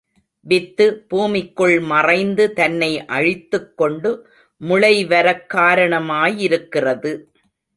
[0.45, 4.11] With பூமிக்குள் மறைந்து தன்னை அழித்துக்கொண்டு
[4.61, 7.11] முளை வரக் காரணமாயிருக்கிறது.